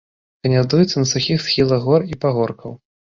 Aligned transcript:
Гняздуецца 0.45 0.95
на 1.03 1.09
сухіх 1.11 1.43
схілах 1.49 1.85
гор 1.91 2.01
і 2.15 2.17
пагоркаў. 2.25 2.73